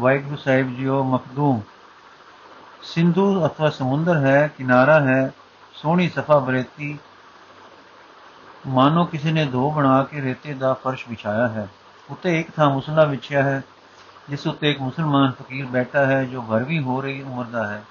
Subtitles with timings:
[0.00, 1.60] ਵਾਹਿਗੁਰੂ ਸਾਹਿਬ ਜੀਓ ਮਖਦੂਮ।
[2.82, 5.32] ਸਿੰਧੂ ਅਥਵਾ ਸਮੁੰਦਰ ਹੈ, ਕਿਨਾਰਾ ਹੈ,
[5.74, 6.98] ਸੋਹਣੀ ਸਫਾ ਬਰੇਤੀ।
[8.66, 11.68] ਮਾਨੋ ਕਿਸੇ ਨੇ ਦੋ ਬਣਾ ਕੇ ਰੇਤੇ ਦਾ ਫਰਸ਼ ਵਿਛਾਇਆ ਹੈ।
[12.10, 13.62] ਉੱਤੇ ਇੱਕ ਥਾਂ ਮੁਸਲਾ ਵਿਛਿਆ ਹੈ,
[14.28, 17.84] ਜਿਸ ਉੱਤੇ ਇੱਕ ਮੁਸਲਮਾਨ ਫਕੀਰ ਬੈਠਾ ਹੈ, ਜੋ ਭਰਵੀ ਹੋ ਰਹੀ ਉਮਰ ਦਾ ਹੈ।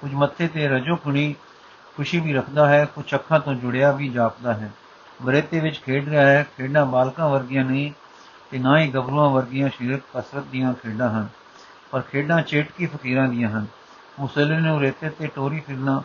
[0.00, 1.34] ਕੁਝ ਮੱਥੇ ਤੇ ਰਜੋ ਖੁਣੀ
[1.96, 4.70] ਖੁਸ਼ੀ ਵੀ ਰੱਖਦਾ ਹੈ, ਕੁਝ ਅੱਖਾਂ ਤੋਂ ਜੁੜਿਆ ਵੀ ਜਾਪਦਾ ਹੈ।
[5.22, 7.92] ਬਰੇਤੇ ਵਿੱਚ ਖੇਡ ਰਿਹਾ ਹੈ, ਖੇਡਾਂ ਬਾਲਕਾਂ ਵਰਗੀਆਂ ਨਹੀਂ,
[8.50, 11.28] ਤੇ ਨਾ ਹੀ ਗੱਭਰੂਆਂ ਵਰਗੀਆਂ ਸ਼ਰੀਰਕ ਕਸਰਤ ਦੀਆਂ ਖੇਡਾਂ ਹਨ।
[11.90, 13.66] ਪਰ ਖੇਡਾਂ ਚੇਟਕੀ ਫਕੀਰਾਂ ਦੀਆਂ ਹਨ।
[14.20, 16.02] ਮੁਸਲੇ ਨੂੰ ਰੇਤੇ ਤੇ ਟੋਰੀ ਫਿਰਨਾ,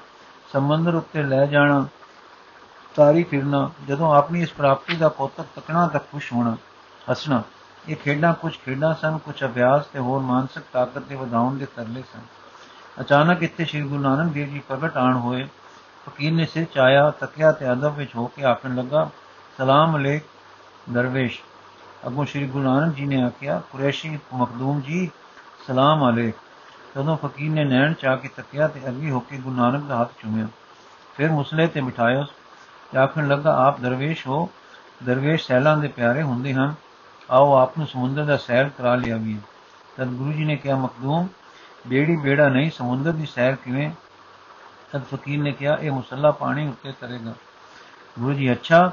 [0.53, 1.87] ਸਮੁੰਦਰ ਉੱਤੇ ਲੈ ਜਾਣਾ,
[2.95, 6.57] ਤਾਰੀ ਫਿਰਨਾ, ਜਦੋਂ ਆਪਣੀ ਇਸ ਪ੍ਰਾਪਤੀ ਦਾ ਪੋਤਕ ਤਕਣਾ ਤੱਕ ਖੁਸ਼ ਹੋਣਾ,
[7.11, 7.43] ਹੱਸਣਾ,
[7.89, 12.01] ਇਹ ਖੇਡਾਂ ਕੁਝ ਖੇਡਾਂ ਸਨ, ਕੁਝ ਅਭਿਆਸ ਤੇ ਹੋਰ ਮਾਨਸਿਕ ਤਾਕਤ ਦੇ ਵਧਾਉਣ ਦੇ ਤਰਲੇ
[12.01, 12.19] ਸਨ।
[13.01, 15.47] ਅਚਾਨਕ ਇੱਥੇ ਸ੍ਰੀ ਗੁਰੂ ਨਾਨਕ ਦੇਵ ਜੀ ਪ੍ਰਗਟ ਆਣ ਹੋਏ।
[16.05, 19.09] ਫਕੀਰ ਨੇ ਸਿਰ ਚਾਇਆ, ਤਕਿਆ ਤੇ ਅਦਬ ਵਿੱਚ ਹੋ ਕੇ ਆਖਣ ਲੱਗਾ,
[19.57, 20.23] ਸਲਾਮ ਅਲੈਕ
[20.89, 21.41] ਦਰਵੇਸ਼।
[22.07, 25.11] ਅਗੋ ਸ੍ਰੀ ਗੁਰੂ ਨਾਨਕ ਜੀ ਨੇ ਆਖਿਆ, ਕੁਰੈਸ਼ੀ, ਮਖਦੂਮ ਜੀ
[25.67, 26.35] ਸਲਾਮ ਅਲੈਕ
[26.95, 30.11] ਜਦੋਂ ਫਕੀਰ ਨੇ ਨੈਣ ਚਾ ਕੇ ਤਕਿਆ ਤੇ ਅੱਗੇ ਹੋ ਕੇ ਗੁਰੂ ਨਾਨਕ ਦਾ ਹੱਥ
[30.21, 30.47] ਚੁੰਮਿਆ,
[31.15, 32.25] ਫਿਰ ਮੁਸਲੇ ਤੇ ਬਿਠਾਇਆ
[32.91, 34.49] ਤੇ ਆਖਣ ਲੱਗਾ, ਆਪ ਦਰਵੇਸ਼ ਹੋ।
[35.03, 36.73] ਦਰਵੇਸ਼ ਸੈਲਾਂ ਦੇ ਪਿਆਰੇ ਹੁੰਦੇ ਹਨ।
[37.31, 39.37] ਆਓ ਆਪ ਨੂੰ ਸਮੁੰਦਰ ਦਾ ਸੈਰ ਕਰਾ ਲਿਆ ਵੀ
[39.97, 41.27] ਤਦ ਗੁਰੂ ਜੀ ਨੇ ਕਿਹਾ, ਮਖਦੂਮ,
[41.87, 43.91] ਬੇੜੀ ਬੇੜਾ ਨਹੀਂ, ਸਮੁੰਦਰ ਦੀ ਸੈਰ ਕਿਵੇਂ?
[44.91, 47.33] ਤਦ ਫਕੀਰ ਨੇ ਕਿਹਾ, ਇਹ ਮੁਸੱਲਾ ਪਾਣੀ ਉੱਤੇ ਤਰੇਗਾ।
[48.19, 48.91] ਗੁਰੂ ਜੀ, ਅੱਛਾ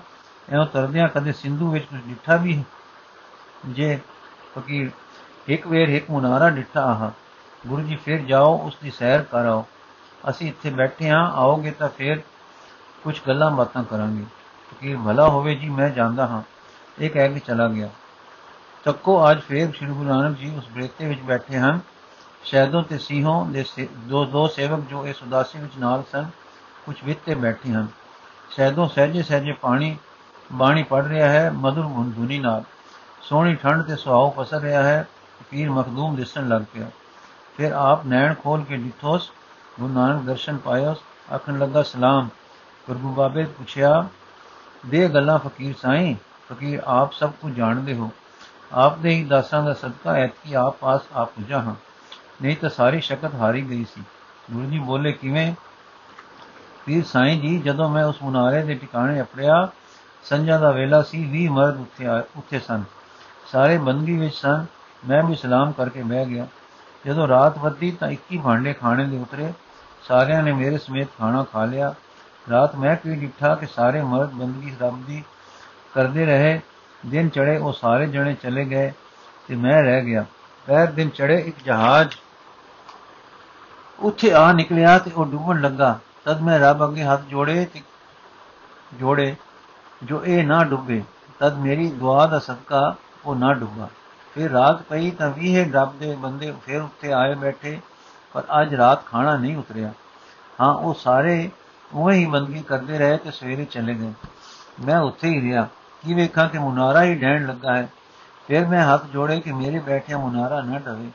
[0.50, 2.64] ਐਉਂ ਤਰਦਿਆਂ ਕਦੇ ਸਿੰਧੂ ਵਿੱਚ ਕੁਝ ਡਿੱਠਾ ਵੀ
[3.66, 3.98] ਜੇ
[4.58, 4.90] ਫਕੀਰ
[5.46, 7.10] ਇੱਕ ਵੇਰ ਇੱਕ ਮੁਨਾਰਾ ਡਿੱਠਾ ਆਹ।
[7.68, 9.66] ਗੁਰੂ ਜੀ ਫਿਰ ਜਾਓ ਉਸ ਦੀ ਸੈਰ ਕਰਾਓ
[10.30, 12.20] ਅਸੀਂ ਇੱਥੇ ਬੈਠੇ ਹਾਂ ਆਓਗੇ ਤਾਂ ਫਿਰ
[13.04, 14.24] ਕੁਝ ਗੱਲਾਂ ਬਾਤਾਂ ਕਰਾਂਗੇ।
[14.70, 16.42] ਫਕੀਰ, ਭਲਾ ਹੋਵੇ ਜੀ, ਮੈਂ ਜਾਂਦਾ ਹਾਂ।
[16.98, 17.88] ਇਹ ਕਹਿ ਕੇ ਚਲਾ ਗਿਆ।
[18.84, 21.80] ਚੱਕੋ, ਅੱਜ ਫੇਰ ਸ੍ਰੀ ਗੁਰੂ ਨਾਨਕ ਜੀ ਉਸ ਬ੍ਰੇਤੇ ਵਿੱਚ ਬੈਠੇ ਹਨ।
[22.44, 26.30] ਸ਼ੈਦੋਂ ਤੇ ਸਿੰਘੋਂ ਦੇ ਦੋ ਦੋ ਸੇਵਕ ਜੋ ਇਸ ਉਦਾਸੀ ਵਿੱਚ ਨਾਲ ਸਨ
[26.86, 27.88] ਕੁਝ ਵਿੱਤੇ ਬੈਠੇ ਹਨ।
[28.50, 29.96] ਸ਼ੈਦੋਂ ਸਹਜੇ ਸਹਜੇ ਪਾਣੀ,
[30.52, 31.82] ਬਾਣੀ ਪੜ ਰਿਹਾ ਹੈ ਮధుਰ
[32.16, 32.64] ਧੁਨੀ ਨਾਲ।
[33.22, 35.06] ਸੋਹਣੀ ਠੰਡ ਤੇ ਸੁਹਾਉ ਪਸਰ ਰਿਹਾ ਹੈ।
[35.50, 36.90] ਫਕੀਰ ਮਖਦੂਮ ਦਿਸਣ ਲੱਗ ਪਿਆ।
[37.56, 39.30] ਫਿਰ ਆਪ ਨੈਣ ਖੋਲ ਕੇ ਡਿਠੋਸ,
[39.80, 40.98] ਗੁਰੂ ਨਾਨਕ ਦਰਸ਼ਨ ਪਾਇਓਸ,
[41.34, 42.28] ਆਖਣ ਲੱਗਾ, ਸਲਾਮ।
[42.86, 44.08] ਗੁਰੂ ਬਾਬੇ ਪੁੱਛਿਆ,
[44.86, 46.14] ਦੇ ਗੱਲਾਂ ਫਕੀਰ ਸਾਈਂ?
[46.52, 48.10] ਫਕੀਰ, ਆਪ ਸਭ ਕੁਝ ਜਾਣਦੇ ਹੋ।
[48.72, 51.74] ਆਪ ਦੇ ਹੀ ਦਾਸਾਂ ਦਾ ਸਦਕਾ ਹੈ ਕਿ ਆਪ ਪਾਸ ਆ ਪੁੱਜਾ ਹਾਂ।
[52.42, 54.02] ਨਹੀਂ ਤਾਂ ਸਾਰੀ ਸ਼ਕਤ ਹਾਰੀ ਗਈ ਸੀ।
[54.52, 55.54] ਗੁਰੂ ਜੀ ਬੋਲੇ, ਕਿਵੇਂ?
[56.86, 59.68] ਪੀਰ ਸਾਈਂ ਜੀ, ਜਦੋਂ ਮੈਂ ਉਸ ਮੁਨਾਰੇ ਦੇ ਟਿਕਾਣੇ ਅਪੜਿਆ
[60.24, 62.84] ਸੰਜਾ ਦਾ ਵੇਲਾ ਸੀ 20 ਮਰਦ ਉੱਥੇ ਉੱਥੇ ਸਨ।
[63.52, 64.66] ਸਾਰੇ ਬੰਦਗੀ ਵਿੱਚ ਸਨ।
[65.08, 66.46] ਮੈਂ ਵੀ ਸਲਾਮ ਕਰਕੇ ਬਹਿ ਗਿਆ।
[67.06, 69.52] ਜਦੋਂ ਰਾਤ ਵੱਧੀ ਤਾਂ 21 ਭਾਂਡੇ ਖਾਣੇ ਦੇ ਉਤਰੇ।
[70.08, 71.94] ਸਾਰਿਆਂ ਨੇ ਮੇਰੇ ਸਮੇਤ ਖਾਣਾ ਖਾ ਲਿਆ।
[72.50, 75.24] ਰਾਤ ਮੈਂ ਕੀ ਡਿੱਠਾ ਕਿ ਸਾਰੇ ਮਰਦ ਬੰਦਗੀ ਰੱਬ ਦੀ
[75.94, 76.60] ਕਰਦੇ ਰਹੇ।
[77.06, 78.92] ਦਿਨ ਚੜੇ ਉਹ ਸਾਰੇ ਜਣੇ ਚਲੇ ਗਏ
[79.48, 80.24] ਤੇ ਮੈਂ ਰਹਿ ਗਿਆ।
[80.66, 82.16] ਪੈਰ ਦਿਨ ਚੜੇ ਇੱਕ ਜਹਾਜ਼
[83.98, 87.82] ਉੱਥੇ ਆ ਨਿਕਲਿਆ ਤੇ ਉਹ ਡੁੱਬਣ ਲੱਗਾ। ਤਦ ਮੈਂ ਰੱਬ ਅੱਗੇ ਹੱਥ ਜੋੜੇ ਤੇ
[88.94, 89.36] ਜੋੜੇ
[90.04, 91.02] ਜੋ ਇਹ ਨਾ ਡੁੱਬੇ।
[91.38, 93.88] ਤਦ ਮੇਰੀ ਦੁਆ ਦਾ ਸਦਕਾ ਉਹ ਨਾ ਡੁੱਬਾ।
[94.34, 97.80] ਫਿਰ ਰਾਤ ਪਈ ਤਾਂ ਵੀ ਇਹ ਰੱਬ ਦੇ ਬੰਦੇ ਫਿਰ ਉੱਤੇ ਆਏ ਬੈਠੇ,
[98.32, 99.92] ਪਰ ਅੱਜ ਰਾਤ ਖਾਣਾ ਨਹੀਂ ਉਤਰਿਆ।
[100.60, 101.50] ਹਾਂ, ਉਹ ਸਾਰੇ
[101.92, 104.12] ਉਹ ਹੀ ਬੰਦਗੀ ਕਰਦੇ ਰਹੇ ਤੇ ਸਵੇਰੇ ਚਲੇ ਗਏ।
[104.86, 105.68] ਮੈਂ ਉੱਥੇ ਹੀ ਰਿਹਾ।
[106.02, 107.88] ਕੀ ਵੇਖਾਂ ਕਿ ਮੁਨਾਰਾ ਹੀ ਡੈਣ ਲੱਗਾ ਹੈ।
[108.48, 111.10] ਫਿਰ ਮੈਂ ਹੱਥ ਜੋੜੇ ਕਿ ਮੇਰੇ ਬੈਠਿਆ ਮੁਨਾਰਾ ਨਾ ਡਵੇ।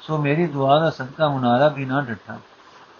[0.00, 2.38] ਸੋ ਮੇਰੀ ਦੁਆ ਦਾ ਸਦਕਾ ਮੁਨਾਰਾ ਵੀ ਨਾ ਡਟਾ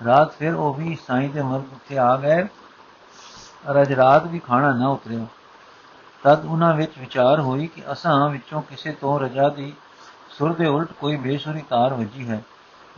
[0.05, 2.45] ਰਾਤ ਫਿਰ ਉਹ ਵੀ ਸਾਈਂ ਦੇ ਮਰਦ ਉੱਤੇ ਆ ਗਏ।
[3.71, 5.27] ਅਰ ਅਜ ਰਾਤ ਵੀ ਖਾਣਾ ਨਾ ਉਤਰਿਆ।
[6.25, 9.73] ਤਦ ਉਹਨਾਂ ਵਿੱਚ ਵਿਚਾਰ ਹੋਈ ਕਿ ਅਸਾਂ ਵਿੱਚੋਂ ਕਿਸੇ ਤੋਂ ਰਜਾ ਦੀ
[10.31, 12.43] ਸੁਰ ਦੇ ਉਲਟ ਕੋਈ ਬੇਸੁਰੀ ਤਾਰ ਵੱਜੀ ਹੈ,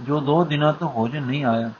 [0.00, 1.70] ਜੋ ਦੋ ਦਿਨਾਂ ਤੋਂ ਭੋਜਨ ਨਹੀਂ ਆਇਆ।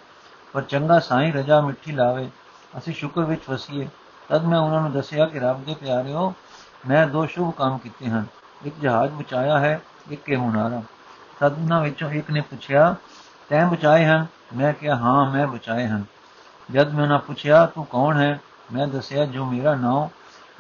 [0.53, 2.31] ਪਰ ਚੰਗਾ ਸਾਈਂ ਰਜਾ ਮਿੱਠੀ ਲਾਵੇ,
[2.79, 3.89] ਅਸੀਂ ਸ਼ੁਕਰ ਵਿੱਚ ਵਸੀਏ।
[4.29, 6.35] ਤਦ ਮੈਂ ਉਹਨਾਂ ਨੂੰ ਦੱਸਿਆ ਕਿ ਰੱਬ ਦੇ ਪਿਆਰਿਓ,
[6.89, 8.27] ਮੈਂ ਦੋ ਸ਼ੁਭ ਕੰਮ ਕੀਤੇ ਹਨ।
[8.65, 9.81] ਇੱਕ ਜਹਾਜ਼ ਬਚਾਇਆ ਹੈ,
[10.11, 10.83] ਇੱਕ ਇਹ ਮੁਨਾਰਾ
[11.41, 12.95] ਤਦ ਉਹਨਾਂ ਵਿੱਚੋਂ ਇੱਕ ਨੇ ਪੁੱਛਿਆ,
[13.49, 14.27] ਤੈਂ ਬਚਾਏ ਹਨ?
[14.57, 16.05] ਮੈਂ ਕਿਹਾ, ਹਾਂ, ਮੈਂ ਬਚਾਏ ਹਨ।
[16.71, 18.41] ਜਦ ਮੈਂ ਉਹਨਾਂ ਪੁੱਛਿਆ, ਤੂੰ ਕੌਣ ਹੈ?
[18.73, 20.09] ਮੈਂ ਦੱਸਿਆ, ਜੋ ਮੇਰਾ ਨਾਮ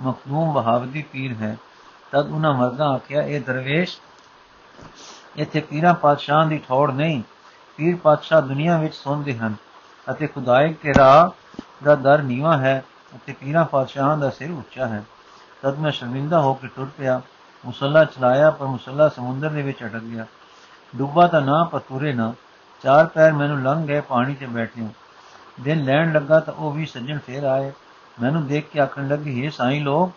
[0.00, 1.56] ਮਖਦੂਮ ਬਹਾਵਦੀ ਪੀਰ ਹੈ।
[2.12, 3.98] ਤਦ ਉਹਨਾਂ ਮਰਦਾਂ ਆਖਿਆ, ਇਹ ਦਰਵੇਸ਼,
[5.36, 7.22] ਇੱਥੇ ਪੀਰਾਂ ਪਾਤਸ਼ਾਹਾਂ ਦੀ ਠੌੜ ਨਹੀਂ।
[7.76, 9.54] ਪੀਰ ਪਾਤਸ਼ਾਹ ਦੁਨੀਆ ਵਿੱਚ ਸੌਂਦੇ ਹਨ
[10.10, 11.30] ਅਤੇ ਖੁਦਾਏ ਕੇ ਰਾਹ
[11.84, 12.84] ਦਾ ਦਰ ਨੀਵਾ ਹੈ
[13.16, 15.04] ਅਤੇ ਪੀਰਾਂ ਪਾਤਸ਼ਾਹਾਂ ਦਾ ਸਿਰ ਉੱਚਾ ਹੈ।
[15.62, 17.20] ਤਦ ਮੈਂ ਸ਼ਰਮਿੰਦਾ ਹੋ ਕੇ ਟੁੱਟ ਪਿਆ,
[17.66, 20.26] ਮੁਸੱਲਾ ਚਲਾਇਆ ਪਰ ਮੁਸੱਲਾ ਸਮੁੰਦਰ ਦੇ ਵਿੱਚ ਅਟਕ ਗਿਆ।
[20.96, 22.34] ਡੁੱਬਾ ਤਾਂ ਨਾ ਪਰ ਤੁਰੇ ਨਾ।
[22.82, 24.88] ਚਾਰ ਪੈਰ ਮੈਨੂੰ ਲੰਘ ਗਏ ਪਾਣੀ ਤੇ ਬੈਠਿਓ
[25.60, 27.72] ਦਿਨ ਲੈਣ ਲੱਗਾ ਤਾਂ ਉਹ ਵੀ ਸੱਜਣ ਫੇਰ ਆਏ।
[28.22, 30.12] ਮੈਨੂੰ ਦੇਖ ਕੇ ਆਖਣ ਲੱਗੇ ਇਹ ਸਾਈਂ ਲੋਕ,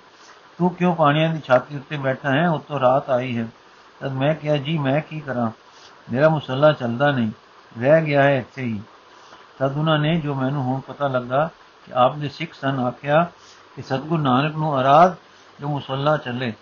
[0.58, 2.50] ਤੂੰ ਕਿਉਂ ਪਾਣੀਆਂ ਦੀ ਛਾਤੀ ਉੱਤੇ ਬੈਠਾ ਹੈ?
[2.50, 3.48] ਉਤੋਂ ਰਾਤ ਆਈ ਹੈ।
[4.00, 5.52] ਤਦ ਮੈਂ ਕਿਹਾ, ਜੀ, ਮੈਂ ਕੀ ਕਰਾਂ?
[6.14, 7.32] ਮੇਰਾ ਮੁਸੱਲਾ ਚੱਲਦਾ ਨਹੀਂ,
[7.80, 8.82] ਰਹਿ ਗਿਆ ਹੈ ਇੱਥੇ ਹੀ।
[9.60, 11.50] ਤਦ ਉਹਨਾਂ ਨੇ ਜੋ ਮੈਨੂੰ ਹੁਣ ਪਤਾ ਲੱਗਾ
[11.86, 13.32] ਕਿ ਆਪ ਦੇ ਸਿੱਖ ਸਨ, ਆਖਿਆ
[13.76, 15.16] ਕਿ ਸਤਗੁਰ ਨਾਨਕ ਨੂੰ ਆਰਾਧ,
[15.60, 16.54] ਜੋ ਮੁਸੱਲਾ ਚੱਲੇ।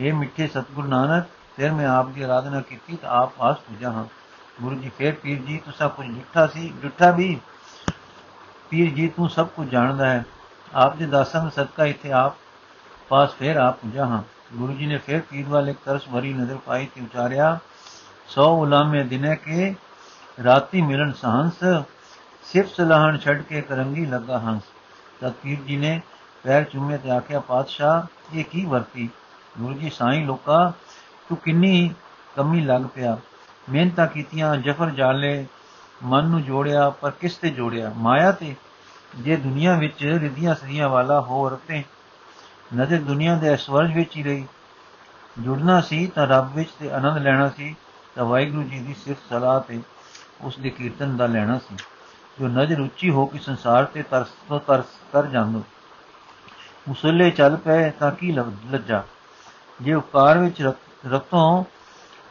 [0.00, 1.24] ਇਹ ਮਿੱਠੇ ਸਤਗੁਰ ਨਾਨਕ,
[1.56, 4.04] ਫਿਰ ਮੈਂ ਆਪ ਦੀ ਆਰਾਧਨਾ ਕੀਤੀ ਤਾਂ ਆਪ ਪਾਸ ਪੁੱਜਾ ਹਾਂ।
[4.62, 7.40] ਗੁਰੂ ਜੀ, ਫਿਰ ਪੀਰ ਜੀ, ਤੁਸੀਂ ਕੁਝ ਲਿਖਾ ਸੀ ਡਿੱਠਾ ਵੀ?
[8.70, 10.24] ਪੀਰ ਜੀ, ਤੂੰ ਸਭ ਕੁਝ ਜਾਣਦਾ ਹੈ।
[10.74, 12.34] ਆਪ ਦੇ ਦਾਸਾਂ ਦਾ ਸਦਕਾ ਇੱਥੇ ਆਪ
[13.08, 14.22] ਪਾਸ ਫਿਰ ਆਪ ਪੁੱਜਾ ਹਾਂ।
[14.56, 17.58] ਗੁਰੂ ਜੀ ਨੇ ਫਿਰ ਪੀਰ ਵਾਲੇ ਤਰਸ ਭਰੀ ਨਜ਼ਰ ਪਾਈ ਤੇ ਉਚਾਰਿਆ,
[18.28, 19.74] ਸੋ ਉਲਾਮੇ ਦਿਨੇ ਕੇ
[20.44, 21.64] ਰਾਤੀ ਮਿਲਣ ਸਹੰਸ
[22.44, 24.62] ਸਿਫ ਸਲਾਹਣ ਛੱਡ ਕੇ ਕਰੰਗੀ ਲੱਗਾ ਹੰਸ।
[25.20, 26.00] ਤਦ ਪੀਰ ਜੀ ਨੇ
[26.42, 29.08] ਪੈਰ ਚੁੰਮੇ ਤੇ ਆਖਿਆ, ਪਾਤਸ਼ਾਹ, ਇਹ ਕੀ ਵਰਤੀ?
[29.58, 30.72] ਗੁਰੂ ਜੀ, ਸਾਈਂ ਲੋਕਾ,
[31.28, 31.94] ਤੂੰ ਕਿੰਨੀ
[32.36, 33.18] ਕਮੀ ਲੱਗ ਪਿਆ।
[33.70, 35.46] ਮਿਹਨਤਾਂ ਕੀਤੀਆਂ, ਜਫਰ ਜਾਲੇ,
[36.04, 37.92] ਮਨ ਨੂੰ ਜੋੜਿਆ, ਪਰ ਕਿਸ ਤੇ ਜੋੜਿਆ?
[37.96, 38.56] ਮਾਇਆ ਤੇ
[39.16, 41.84] ਜੇ ਦੁਨੀਆ ਵਿੱਚ ਰਿਧੀਆਂ ਸਦੀਆਂ ਵਾਲਾ ਹੋ ਰਤੇ
[42.76, 44.46] ਨਜ਼ਰ ਦੁਨੀਆ ਦੇ ਐਸ਼ਵਰਜ ਵਿੱਚ ਹੀ ਰਹੀ।
[45.38, 47.76] ਜੁੜਨਾ ਸੀ ਤਾਂ ਰੱਬ ਵਿੱਚ ਤੇ ਆਨੰਦ ਲੈਣਾ ਸੀ
[48.14, 49.80] ਤਾਂ ਵਾਹਿਗੁਰੂ ਜੀ ਦੀ ਸਿਫਤ ਸਲਾਹ ਤੇ
[50.40, 51.76] ਉਸ ਦੇ ਕੀਰਤਨ ਦਾ ਲੈਣਾ ਸੀ।
[52.40, 55.62] ਜੋ ਨਜ਼ਰ ਉੱਚੀ ਹੋ ਕੇ ਸੰਸਾਰ ਤੇ ਤਰਸ ਤੋਂ ਤਰਸ ਕਰ ਜਾਂਦੋ।
[56.88, 58.32] ਮੁਸੱਲੇ ਚੱਲ ਪਏ ਤਾਂ ਕੀ
[58.70, 59.02] ਲੱਜਾ?
[59.82, 60.70] ਜੇ ਉਪਕਾਰ ਵਿੱਚ
[61.12, 61.64] ਰਤੋਂ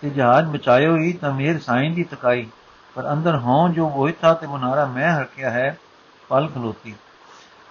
[0.01, 2.47] ਤੇ ਜਹਾਜ਼ ਬਚਾਇਓ ਹੀ ਤਾਂ ਮੇਰ ਸਾਈਂ ਦੀ ਤਕਾਈ।
[2.95, 5.77] ਪਰ ਅੰਦਰ ਹੋਂ ਜੋ ਹੋਇ ਥਾ ਤੇ ਮਨਾਰਾ ਮੈਂ ਹਰਕਿਆ ਹੈ
[6.31, 6.95] ਪਲ ਖਲੋਤੀ।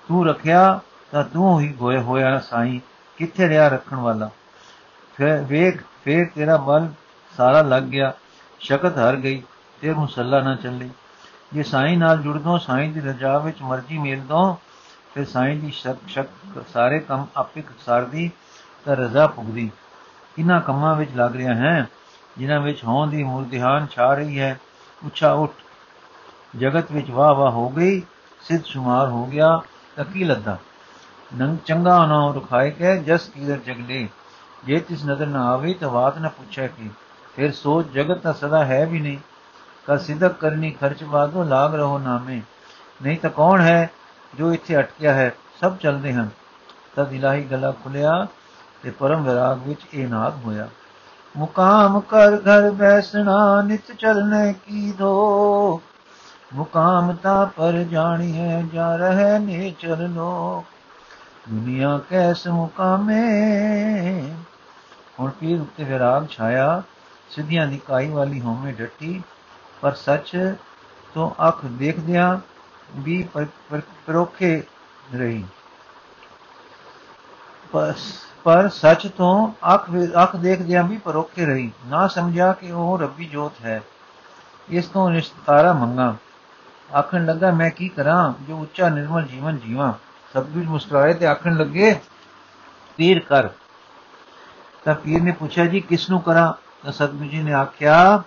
[0.09, 0.81] ਤੂੰ ਰੱਖਿਆ
[1.12, 2.81] ਤਾਂ ਤੂੰ ਹੀ ਹੋਏ ਹੋਇਆ ਸਾਈਂ,
[3.17, 4.31] ਕਿੱਥੇ ਰਿਆ ਰੱਖਣ ਵਾਲਾ?
[5.15, 6.89] ਫਿਰ ਵੇਖ, ਫੇਰ ਤੇਰਾ ਬਲ
[7.37, 8.12] ਸਾਰਾ ਲੱਗ ਗਿਆ,
[8.61, 9.43] ਸ਼ਕਤ ਹਰ ਗਈ,
[9.81, 10.91] ਤੇ ਮੁਸੱਲਾ ਨਾ ਚੱਲੇ।
[11.53, 14.57] ਜੇ ਸਾਈਂ ਨਾਲ ਜੁੜਦੋਂ ਸਾਈਂ ਦੀ ਰਜਾ ਵਿੱਚ ਮਰਜ਼ੀ ਮੇਲਦੋਂ
[15.15, 16.27] ਫਿਰ ਸਾਈਂ ਦੀ ਸ਼ਕ ਸ਼ਕ
[16.73, 18.31] ਸਾਰੇ ਕੰਮ ਆਪੇ ਸਰਦੀ,
[18.85, 19.71] ਤਾਂ ਰਜ਼ਾ ਪੁਗਦੀ
[20.39, 21.89] ਇਨ੍ਹਾਂ ਕੰਮਾਂ ਵਿੱਚ ਲੱਗ ਰਿਹਾ ਹੈ,
[22.39, 24.61] ਜਿਨ੍ਹਾਂ ਵਿੱਚ ਹੋਂ ਦੀ ਮੂਰਤਿਹਾਨ ਛਾ ਰਹੀ ਹੈ।
[25.05, 25.51] ਉੱਚਾ ਉੱਠ।
[26.57, 28.03] ਜਗਤ ਵਿੱਚ ਵਾਹ ਵਾਹ ਹੋ ਗਈ
[28.42, 29.60] ਸਿੱਧ ਸ਼ੁਮਾਰ ਹੋ ਗਿਆ
[29.96, 30.58] ਤਾਂ ਕੀ ਲੱਦਾ?
[31.37, 34.08] ਨੰਗ ਚੰਗਾ ਨਾ ਰਖਾਏ ਕੇ ਜਸ ਕੀਦਰ ਜਗਲੇ
[34.64, 36.90] ਜੇ ਤਿਸ ਨਜ਼ਰ ਨਾ ਆਵੇ ਤਾਂ ਬਾਤ ਨਾ ਪੁੱਛੇ ਕਿ।
[37.37, 39.19] ਫਿਰ ਸੋਚ ਜਗਤ ਤਾਂ ਸਦਾ ਹੈ ਵੀ ਨਹੀਂ।
[39.87, 42.42] ਕਾ ਸਿਦਕ ਕਰਨੀ ਖਰਚ ਬਾਦੋਂ ਲਾਗ ਰਹੋ ਨਾਮੇ।
[43.02, 43.90] ਨਹੀਂ ਤਾਂ ਕੌਣ ਹੈ
[44.38, 45.34] ਜੋ ਇੱਥੇ ਅਟਕਿਆ ਹੈ?
[45.60, 46.28] ਸਭ ਚੱਲਦੇ ਹਨ।
[46.96, 48.26] ਤਦ ਇਲਾਹੀ ਗਲਾ ਖੁੱਲਿਆ
[48.82, 50.69] ਤੇ ਪਰਮ ਵਿਰਾਗ ਵਿੱਚ ਇਹ ਨਾਦ ਹੋਇਆ।
[51.37, 55.82] ਮੁਕਾਮ ਕਰ ਘਰ ਬੈਸਣਾ, ਨਿਤ ਚਲਨੇ ਕੀ ਦੋ?
[56.55, 60.64] ਮੁਕਾਮ ਤਾ ਪਰ ਜਾਣੀਏ ਜਾ ਰਹੇ ਨੇ ਚਲਨੋ
[61.49, 63.20] ਦੁਨੀਆ ਕੈਸ ਮੁਕਾਮੇ।
[65.20, 66.82] ਹੁਣ ਪੀਰ ਉੱਤੇ ਵਿਰਾਗ ਛਾਇਆ,
[67.31, 69.23] ਸਿੱਧੀਆਂ ਦੀ ਕਾਈ ਵਾਲੀ ਹੋਮੇ ਡੱਟੀ।
[69.81, 70.55] ਪਰ ਸੱਚ
[71.14, 72.38] ਤੋਂ ਅੱਖ ਦੇਖਦਿਆਂ
[72.97, 73.29] ਵੀ
[74.06, 74.62] ਪਰੋਖੇ
[75.14, 75.44] ਰਹੀ।
[77.75, 77.97] ਬਸ,
[78.44, 79.91] ਪਰ ਸੱਚ ਤੋਂ ਅੱਖ
[80.23, 83.82] ਅੱਖ ਦੇਖਦਿਆਂ ਵੀ ਪਰੋਖੇ ਰਹੀ। ਨਾ ਸਮਝਿਆ ਕਿ ਉਹ ਰੱਬੀ ਜੋਤ ਹੈ।
[84.69, 86.17] ਇਸ ਤੋਂ ਨਿਸ਼ਤਾਰਾ ਮੰਗਾ।
[86.98, 88.34] ਆਖਣ ਲੱਗਾ, ਮੈਂ ਕੀ ਕਰਾਂ?
[88.42, 89.92] ਜੋ ਉੱਚਾ ਨਿਰਮਲ ਜੀਵਨ ਜੀਵਾਂ।
[90.34, 92.00] ਸਭ ਕੁਝ ਮੁਸਕਰਾਏ ਤੇ ਆਖਣ ਲੱਗੇ,
[92.96, 93.48] ਪੀਰ ਕਰ।
[94.84, 96.52] ਤਾਂ ਪੀਰ ਨੇ ਪੁੱਛਿਆ, ਜੀ, ਕਿਸ ਨੂੰ ਕਰਾਂ?
[96.84, 98.22] ਤਾਂ ਸਤਗੁਰੂ ਜੀ ਨੇ ਆਖਿਆ,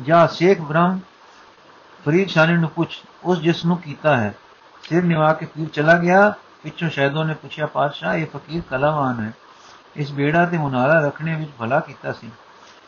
[0.00, 1.00] ਜਾ ਸ਼ੇਖ ਬ੍ਰਹਮ,
[2.06, 4.34] ਫਰੀਦ ਸ਼ਾਨੀ ਨੂੰ ਪੁੱਛ, ਉਸ ਜਿਸ ਨੂੰ ਕੀਤਾ ਹੈ।
[4.82, 9.32] ਸਿਰ ਨਿਵਾ ਕੇ ਪੀਰ ਚਲਾ ਗਿਆ। ਪਿੱਛੋਂ ਸ਼ਾਇਦੋਂ ਨੇ ਪੁੱਛਿਆ, ਪਾਤਸ਼ਾਹ, ਇਹ ਫਕੀਰ ਕਲਾਵਾਨ ਹੈ।
[9.96, 12.30] ਇਸ ਬੇੜਾ ਤੇ ਮੁਨਾਰਾ ਰੱਖਣੇ ਵਿੱਚ ਭਲਾ ਕੀਤਾ ਸੀ।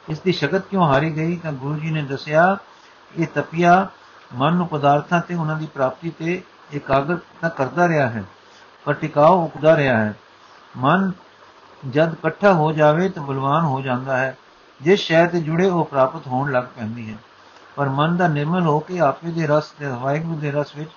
[0.08, 1.36] ਇਸ ਦੀ ਸ਼ਕਤ ਕਿਉਂ ਹਾਰੀ ਗਈ?
[1.36, 2.56] ਤਾਂ ਗੁਰੂ ਜੀ ਨੇ ਦੱਸਿਆ,
[3.16, 3.88] ਇਹ ਤਪਿਆ
[4.30, 6.42] ਮਨ ਨੂੰ ਪਦਾਰਥਾਂ ਤੇ ਉਹਨਾਂ ਦੀ ਪ੍ਰਾਪਤੀ ਤੇ
[6.72, 8.24] ਇਕਾਗਰ ਤਾਂ ਕਰਦਾ ਰਿਹਾ ਹੈ,
[8.86, 10.14] ਪਰ ਟਿਕਾਉ ਉਪਦਾ ਰਿਹਾ ਹੈ।
[10.76, 11.12] ਮਨ
[11.82, 14.36] ਜਦ ਇਕੱਠਾ ਹੋ ਜਾਵੇ ਤਾਂ ਬਲਵਾਨ ਹੋ ਜਾਂਦਾ ਹੈ।
[14.80, 17.16] ਜਿਸ ਸ਼ੈ ਤੇ ਜੁੜੇ ਉਹ ਪ੍ਰਾਪਤ ਹੋਣ ਲੱਗ ਪੈਂਦੀ ਹੈ।
[17.76, 20.90] ਪਰ ਮਨ ਦਾ ਨਿਰਮਲ ਹੋ ਕੇ ਆਪੇ ਦੇ ਰਸ ਤੇ ਵਾਹਿਗੁਰੂ ਦੇ ਰਸ ਵਿੱਚ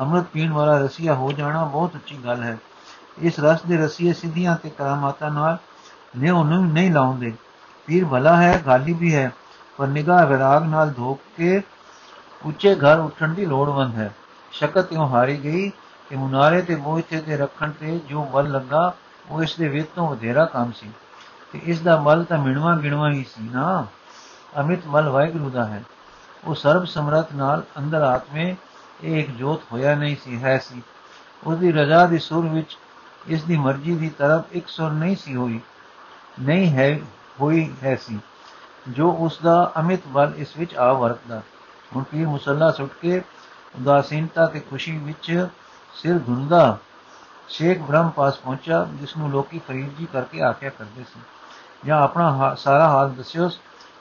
[0.00, 2.56] ਅੰਮ੍ਰਿਤ ਪੀਣ ਵਾਲਾ ਰਸੀਆ ਹੋ ਜਾਣਾ ਬਹੁਤ ਉੱਚੀ ਗੱਲ ਹੈ।
[3.18, 5.58] ਇਸ ਰਸ ਦੇ ਰਸੀਏ ਸਿੱਧੀਆਂ ਤੇ ਕਰਾਮਾਤਾਂ ਨਾਲ
[6.18, 7.32] ਨੇ ਉਹਨੂੰ ਨਹੀਂ ਲਾਉਂਦੇ।
[7.88, 9.30] ਪੀਰ ਭਲਾ ਹੈ, ਗਾਲੀ ਵੀ ਹੈ,
[9.78, 11.62] ਪਰ ਨਿਗਾਹ ਵਿਰਾਗ ਨਾਲ ਧੋਕ ਕੇ
[12.44, 14.14] ਉੱਚੇ ਘਰ ਉੱਠਣ ਦੀ ਲੋੜਵੰਦ ਹੈ।
[14.52, 15.70] ਸ਼ਕਤ ਇਉਂ ਹਾਰੀ ਗਈ
[16.08, 18.94] ਕਿ ਮੁਨਾਰੇ ਤੇ ਮੋਹਿਤੇ ਤੇ ਰੱਖਣ ਤੇ ਜੋ ਬਲ ਲੱਗਾ,
[19.30, 20.90] ਉਹ ਇਸ ਦੇ ਵੇਤ ਤੋਂ ਵਧੇਰਾ ਕੰਮ ਸੀ।
[21.52, 23.86] ਤੇ ਇਸ ਦਾ ਮਲ ਤਾਂ ਮਿਣਵਾ ਗਿਣਵਾ ਹੀ ਸੀ ਨਾ।
[24.60, 25.82] ਅਮਿਤ ਮਲ ਵਾਹਿਗੁਰੂ ਦਾ ਹੈ।
[26.44, 28.56] ਉਹ ਸਰਬ ਸਮਰੱਥ ਨਾਲ ਅੰਦਰ ਆਤਮੇ
[29.04, 30.82] ਇਹ ਇੱਕ ਜੋਤ ਹੋਇਆ ਨਹੀਂ ਸੀ, ਹੈ ਸੀ।
[31.46, 32.78] ਉਹਦੀ ਰਜ਼ਾ ਦੀ ਸੁਰ ਵਿੱਚ
[33.26, 35.60] ਇਸ ਦੀ ਮਰਜ਼ੀ ਦੀ ਤਰਫ ਇੱਕ ਸੁਰ ਨਹੀਂ ਸੀ ਹੋਈ।
[36.40, 37.00] ਨਹੀਂ ਹੈ,
[37.40, 38.18] ਹੋਈ ਹੈ ਸੀ।
[38.88, 41.42] ਜੋ ਉਸ ਦਾ ਅਮਿਤ ਬਲ ਇਸ ਵਿੱਚ ਆ ਵਰਤਦਾ।
[41.96, 43.18] ਹੁਣ ਪੀਰ ਮੁਸੱਲਾ ਸੁੱਟ ਕੇ
[43.76, 45.46] ਉਦਾਸੀਨਤਾ ਤੇ ਖੁਸ਼ੀ ਵਿੱਚ
[45.94, 46.78] ਸਿਰ ਧੁੰਦਾ
[47.48, 51.20] ਸ਼ੇਖ ਬ੍ਰਹਮ ਪਾਸ ਪਹੁੰਚਾ ਜਿਸ ਨੂੰ ਲੋਕੀ ਫਰੀਦ ਜੀ ਕਰਕੇ ਆਖਿਆ ਕਰਦੇ ਸੀ।
[51.86, 53.50] ਜਾਂ ਆਪਣਾ ਸਾਰਾ ਹਾਲ ਦੱਸਿਓ।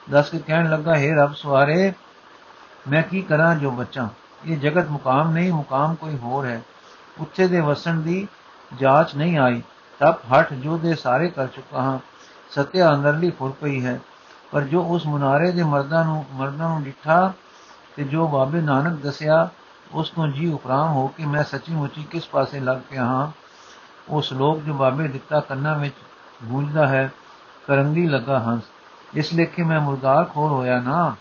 [0.10, 1.94] ਦੱਸ ਕੇ ਕਹਿਣ ਲੱਗਾ, ਹੈ ਰੱਬ ਸਵਾਰੇ,
[2.90, 4.10] ਮੈਂ ਕੀ ਕਰਾਂ ਜੋ ਬੱਚਾ?
[4.46, 6.62] ਇਹ ਜਗਤ ਮੁਕਾਮ ਨਹੀਂ, ਮੁਕਾਮ ਕੋਈ ਹੋਰ ਹੈ।
[7.20, 8.28] ਉੱਥੇ ਦੇ ਵਸਣ ਦੀ
[8.80, 9.62] ਜਾਂਚ ਨਹੀਂ ਆਈ।
[10.00, 12.00] ਤਬ ਹਟ ਜੋ ਦੇ ਸਾਰੇ ਕਰ ਚੁੱਕਾ ਹਾਂ,
[12.50, 14.00] ਸਤਿਆ ਅੰਦਰਲੀ ਫੁਰ ਪਈ ਹੈ।
[14.52, 17.34] ਪਰ ਜੋ ਉਸ ਮੁਨਾਰੇ ਦੇ ਮਰਦਾਂ ਨੂੰ ਮਰਦਾਂ ਨੂੰ ਡਿਠਾ
[17.96, 19.50] ਤੇ ਜੋ ਬਾਬੇ ਨਾਨਕ ਦੱਸਿਆ,
[19.92, 23.32] ਉਸ ਤੋਂ ਜੀ ਉਪਰਾਮ ਹੋ ਕੇ ਮੈਂ ਸੱਚੀ ਮੁੱਚੀ ਕਿਸ ਪਾਸੇ ਲੱਗ ਪਿਆ ਹਾਂ?
[24.10, 25.96] ਉਹ ਸ਼ਲੋਕ ਜੋ ਬਾਬੇ ਦਿੱਤਾ ਕੰਨਾਂ ਵਿੱਚ
[26.44, 27.12] ਗੂੰਜਦਾ ਹੈ,
[27.68, 28.64] ਕਰੰਗੀ ਲੱਗਾ ਹੰਸ।
[29.14, 31.16] ਇਸ ਲੇਖੇ ਮੈਂ ਮੁਰਦਾਰ ਖੋਰ ਹੋਇਆ ਨਾ।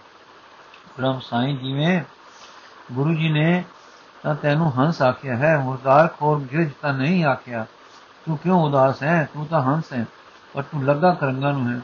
[0.99, 2.03] ਬ੍ਰਹਮ ਸਾਈਂ ਜਿਵੇਂ
[2.93, 3.65] ਗੁਰੂ ਜੀ ਨੇ
[4.23, 7.67] ਤਾਂ ਤੈਨੂੰ ਹੰਸ ਆਖਿਆ ਹੈ, ਮੁਰਦਾਰ ਖੋਰ ਗਿਰਜ ਤਾਂ ਨਹੀਂ ਆਖਿਆ।
[8.27, 9.29] ਤੂੰ ਕਿਉਂ ਉਦਾਸ ਹੈ?
[9.35, 10.07] ਤੂੰ ਤਾਂ ਹੰਸ ਹੈ,
[10.55, 11.81] ਪਰ ਤੂੰ ਲੱਗਾ ਕਰੰਗਾ ਨੂੰ ਹੈ।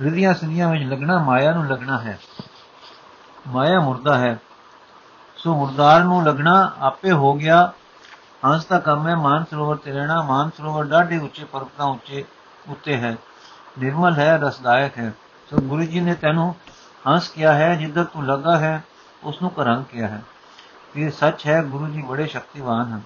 [0.00, 2.18] ਰਿਧੀਆਂ ਸੰਧੀਆਂ ਵਿੱਚ ਲੱਗਣਾ, ਮਾਇਆ ਨੂੰ ਲੱਗਣਾ ਹੈ।
[3.48, 4.38] ਮਾਇਆ ਮੁਰਦਾ ਹੈ।
[5.36, 7.72] ਸੋ ਮੁਰਦਾਰ ਨੂੰ ਲੱਗਣਾ ਆਪੇ ਹੋ ਗਿਆ।
[8.46, 12.24] ਹੰਸ ਦਾ ਕੰਮ ਹੈ, ਮਾਨ ਸਰੋਵਰ ਤੇ ਰਹਿਣਾ। ਮਾਨ ਸਰੋਵਰ ਡਾਢੇ ਉੱਚੇ ਪਰਬਤਾਂ ਉੱਚੇ
[12.68, 13.16] ਉੱਤੇ ਹੈ।
[13.78, 15.12] ਨਿਰਮਲ ਹੈ, ਰਸਦਾਇਕ ਹੈ।
[15.50, 16.54] ਸੋ ਗੁਰੂ ਜੀ ਨੇ ਤੈਨੂੰ
[17.08, 18.84] ਹੰਸ ਕਿਆ ਹੈ, ਜਿੱਧਰ ਤੂੰ ਲੱਗਾ ਹੈ
[19.24, 20.22] ਉਸ ਨੂੰ ਕਰੰਗ ਕਿਆ ਹੈ।
[20.96, 23.00] ਇਹ ਸੱਚ ਹੈ, ਗੁਰੂ ਜੀ ਬੜੇ ਸ਼ਕਤੀਵਾਨ ਹਨ।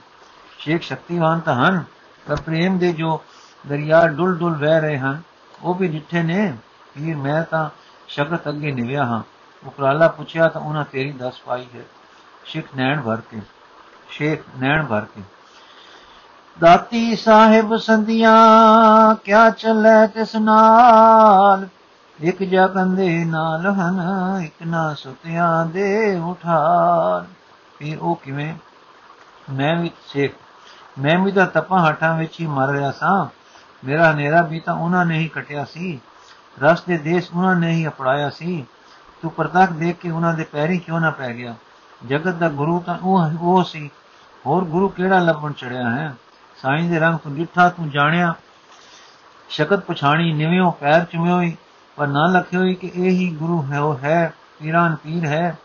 [0.58, 1.84] ਸ਼ੇਖ ਸ਼ਕਤੀਵਾਨ ਤਾਂ ਹਨ,
[2.28, 3.22] ਪਰ ਪ੍ਰੇਮ ਦੇ ਜੋ
[3.68, 5.22] ਦਰਿਆ ਡੁੱਲ ਡੁੱਲ ਵਹਿ ਰਹੇ ਹਨ,
[5.62, 6.56] ਉਹ ਵੀ ਜਿੱਥੇ ਨੇ।
[6.94, 7.70] ਪੀਰ ਮੈਂ ਤਾਂ
[8.08, 9.22] ਸ਼ਕਤ ਅੱਗੇ ਨਿਵਿਆ ਹਾਂ।
[9.66, 11.80] ਉਪਰਾਲਾ ਪੁੱਛਿਆ ਤਾਂ ਉਹਨਾਂ ਤੇਰੀ ਦੱਸ ਪਾਈ ਹੈ।
[12.44, 13.40] ਸ਼ੇਖ ਨੈਣ ਭਰ ਕੇ,
[14.08, 15.22] ਸ਼ੇਖ ਨੈਣ ਭਰ ਕੇ।
[16.60, 21.68] ਦਾਤੀ ਸਾਹਿਬ ਸੰਧੀਆਂ, ਕਿਆ ਚੱਲੇ ਤਿਸ ਨਾਲ?
[22.22, 24.00] ਇਕ ਜਗੰਦੇ ਨਾਲ ਹਨ,
[24.44, 27.24] ਇਕ ਨਾ ਸੁਤਿਆਂ ਦੇ ਉਠਾਰ
[27.78, 28.54] ਫਿਰ ਉਹ ਕਿਵੇਂ?
[29.52, 30.34] ਮੈਂ ਵੀ ਸੇਖ,
[30.98, 33.26] ਮੈਂ ਵੀ ਤਾਂ ਤਪਾ ਹਟਾਂ ਵਿੱਚ ਹੀ ਮਰ ਰਿਹਾ ਸਾਂ।
[33.84, 36.00] ਮੇਰਾ ਹਨੇਰਾ ਵੀ ਤਾਂ ਉਹਨਾਂ ਨੇ ਹੀ ਕਟਿਆ ਸੀ।
[36.62, 38.66] ਰਸ ਦੇ ਦੇਸ਼ ਉਹਨਾਂ ਨੇ ਹੀ ਅਪੜਾਇਆ ਸੀ।
[39.24, 41.54] ਤੂੰ ਪ੍ਰਤੱਖ ਦੇਖ ਕੇ ਉਹਨਾਂ ਦੇ ਪੈਰੀ ਕਿਉਂ ਨਾ ਪੈ ਗਿਆ?
[42.08, 43.90] ਜਗਤ ਦਾ ਗੁਰੂ ਤਾਂ ਉਹ ਉਹ ਸੀ।
[44.46, 46.14] ਹੋਰ ਗੁਰੂ ਕਿਹੜਾ ਲੱਭਣ ਚੜਿਆ ਹੈ?
[46.62, 48.34] ਸਾਈਂ ਦੇ ਰੰਗ ਤੂੰ ਜਿੱਠਾ ਤੂੰ ਜਾਣਿਆ।
[49.48, 51.56] ਸ਼ਕਤ ਪਛਾਣੀ ਨਿਵਿਓ ਪੈਰ ਚੁਮਿਓਈ,
[51.96, 55.58] ਪਰ ਨਾ ਲਖਿਓਈ ਕਿ ਇਹ ਹੀ ਗੁਰੂ ਹੈ, ਉਹ ਹੈ ਪੀਰਾਨ ਪੀਰ ਹੈ।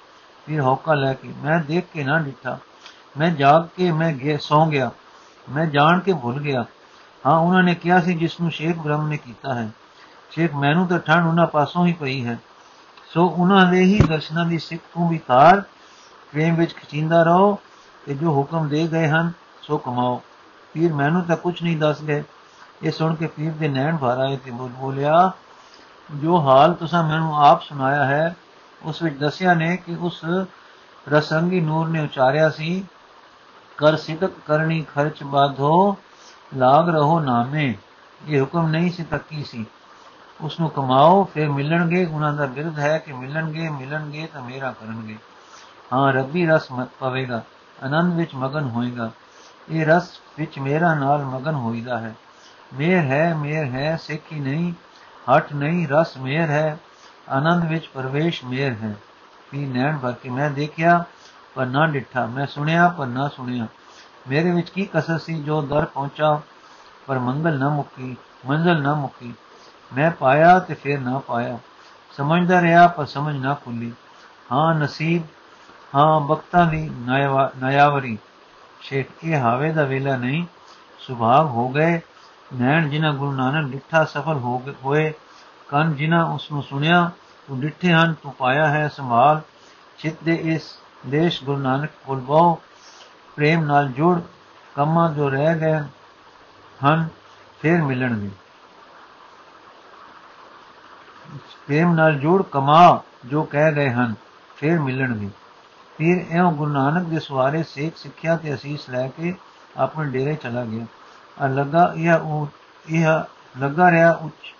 [0.46, 2.58] ਫਿਰ ਹੌਕਾ ਲੈ ਕੇ ਮੈਂ ਦੇਖ ਕੇ ਨਾ ਡਿੱਠਾ।
[3.18, 4.92] ਮੈਂ ਜਾਗ ਕੇ ਮੈਂ ਗੇ, ਸੌ ਗਿਆ।
[5.52, 6.66] ਮੈਂ ਜਾਣ ਕੇ ਭੁੱਲ ਗਿਆ।
[7.26, 9.70] ਹਾਂ, ਉਹਨਾਂ ਨੇ ਕਿਹਾ ਸੀ ਜਿਸ ਨੂੰ ਸ਼ੇਖ ਬ੍ਰਹਮ ਨੇ ਕੀਤਾ ਹੈ।
[10.32, 12.40] ਸ਼ੇਖ ਮੈਨੂੰ ਤਾਂ ਠੰਡ ਉਹਨਾਂ ਪਾਸੋਂ ਹੀ ਪਈ ਹੈ।
[13.14, 15.62] ਸੋ ਉਹਨਾਂ ਦੇ ਹੀ ਦਰਸ਼ਨਾਂ ਦੀ ਸਿੱਖ ਤੂੰ ਵੀ ਤਾਰ
[16.32, 17.60] ਪ੍ਰੇਮ ਵਿੱਚ ਖਿਚਿੰਦਾ ਰਹੋ
[18.06, 20.22] ਤੇ ਜੋ ਹੁਕਮ ਦੇ ਗਏ ਹਨ, ਸੋ ਕਮਾਓ।
[20.74, 22.24] ਪੀਰ ਮੈਨੂੰ ਤਾਂ ਕੁਝ ਨਹੀਂ ਦੱਸ ਗਏ।
[22.84, 25.32] ਇਹ ਸੁਣ ਕੇ ਪੀਰ ਦੇ ਨੈਣ ਭਰ ਆਏ ਤੇ ਬੋਲਿਆ,
[26.16, 28.36] ਜੋ ਹਾਲ ਤੁਸੀਂ ਮੈਨੂੰ ਆਪ ਸੁਣਾਇਆ ਹੈ,
[28.84, 30.26] ਉਸ ਵਿੱਚ ਦੱਸਿਆ ਨੇ ਕਿ ਉਸ
[31.10, 32.86] ਰਸੰਗੀ ਨੂਰ ਨੇ ਉਚਾਰਿਆ ਸੀ,
[33.78, 35.98] ਕਰ ਸਿਦਕ ਕਰਨੀ ਖਰਚ ਬਾਧੋ,
[36.56, 37.76] ਲਾਗ ਰਹੋ ਨਾਮੇ।
[38.28, 39.66] ਇਹ ਹੁਕਮ ਨਹੀਂ ਸੀ ਤੱਕੀ ਸੀ?
[40.42, 45.18] ਉਸ ਨੂੰ ਕਮਾਓ, ਫਿਰ ਮਿਲਣਗੇ ਉਹਨਾਂ ਦਾ ਬਿਰਧ ਹੈ ਕਿ ਮਿਲਣਗੇ ਮਿਲਣਗੇ ਤਾਂ ਮੇਰਾ ਕਰਨਗੇ।
[45.94, 47.44] ਹਾਂ, ਰੱਬੀ ਰਸ ਮਤ ਪਵੇਗਾ
[47.84, 49.12] ਆਨੰਦ ਵਿੱਚ ਮਗਨ ਹੋਏਗਾ।
[49.70, 52.16] ਇਹ ਰਸ ਵਿੱਚ ਮੇਰਾ ਨਾਲ ਮਗਨ ਹੋਈਦਾ ਹੈ।
[52.74, 54.74] ਮੇਰ ਹੈ ਮੇਰ ਹੈ, ਸੇਖੀ ਨਹੀਂ,
[55.34, 56.78] ਹਟ ਨਹੀਂ, ਰਸ ਮੇਰ ਹੈ
[57.30, 58.96] ਆਨੰਦ ਵਿੱਚ ਪ੍ਰਵੇਸ਼ ਮੇਰ ਹੈ।
[59.52, 61.04] ਵੀ ਨੈਣ ਭਰ ਕੇ ਮੈਂ ਦੇਖਿਆ
[61.56, 63.68] ਪਰ ਨਾ ਡਿੱਠਾ, ਮੈਂ ਸੁਣਿਆ ਪਰ ਨਾ ਸੁਣਿਆ।
[64.30, 66.42] ਮੇਰੇ ਵਿੱਚ ਕੀ ਕਸਰ ਸੀ, ਜੋ ਦਰ ਪਹੁੰਚਾ,
[67.08, 69.34] ਪਰ ਮੰਗਲ ਨਾ ਮੁੱਕੀ, ਮੰਜ਼ਲ ਨਾ ਮੁੱਕੀ।
[69.98, 71.60] ਮੈਂ ਪਾਇਆ ਤੇ ਫਿਰ ਨਾ ਪਾਇਆ।
[72.18, 73.94] ਸਮਝਦਾ ਰਿਹਾ ਪਰ ਸਮਝ ਨਾ ਖੁੱਲੀ
[74.52, 75.24] ਹਾਂ, ਨਸੀਬ।
[75.96, 76.90] ਹਾਂ, ਬਖਤਾਂ ਦੀ
[77.64, 78.18] ਨਿਆਵਰੀ
[78.82, 80.46] ਸ਼ੇਖ ਇਹ ਹਾਵੇ ਦਾ ਵੇਲਾ ਨਹੀਂ।
[81.00, 82.02] ਸੁਭਾਗ ਹੋ ਗਏ।
[82.56, 85.14] ਨੈਣ ਜਿਨ੍ਹਾਂ ਗੁਰੂ ਨਾਨਕ ਡਿੱਠਾ ਸਫਲ ਹੋ ਹੋਏ,
[85.68, 87.12] ਕੰਨ ਜਿਨ੍ਹਾਂ ਉਸ ਨੂੰ ਸੁਣਿਆ
[87.48, 89.42] ਤੂੰ ਡਿੱਠੇ ਹਨ, ਤੂੰ ਪਾਇਆ ਹੈ ਸੰਭਾਲ।
[89.98, 90.76] ਚਿੱਤ ਦੇ ਇਸ
[91.08, 92.56] ਦੇਸ਼ ਗੁਰੂ ਨਾਨਕ ਕੋਲ ਬਹੁ।
[93.36, 94.22] ਪ੍ਰੇਮ ਨਾਲ ਜੁੜ।
[94.76, 95.80] ਕੰਮਾਂ ਜੋ ਰਹਿ ਗਏ
[96.86, 97.08] ਹਨ,
[97.62, 98.30] ਫੇਰ ਮਿਲਣਗੇ।
[101.70, 104.14] ਪ੍ਰੇਮ ਨਾਲ ਜੁੜ ਕਮਾ, ਜੋ ਕਹਿ ਗਏ ਹਨ,
[104.58, 105.30] ਫੇਰ ਮਿਲਣਗੇ।
[105.98, 109.36] ਫਿਰ ਐਉਂ ਗੁਰੂ ਨਾਨਕ ਦੇ ਸਵਾਰੇ ਸੇਖ ਸਿੱਖਿਆ ਤੇ ਅਸੀਸ ਲੈ ਕੇ
[109.78, 110.86] ਆਪਣੇ ਡੇਰੇ ਚਲਾ ਗਿਆ।
[111.42, 112.48] ਆ ਲੱਗਾ ਇਹ ਉਹ
[112.90, 113.08] ਇਹ
[113.60, 114.56] ਲੱਗਾ ਰਿਹਾ ਉੱਚ,